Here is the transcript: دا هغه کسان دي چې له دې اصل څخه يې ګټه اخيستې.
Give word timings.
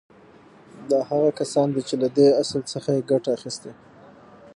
دا 0.89 0.99
هغه 1.09 1.29
کسان 1.39 1.67
دي 1.75 1.81
چې 1.87 1.95
له 2.01 2.07
دې 2.17 2.27
اصل 2.43 2.61
څخه 2.73 2.89
يې 2.95 3.07
ګټه 3.11 3.29
اخيستې. 3.37 3.71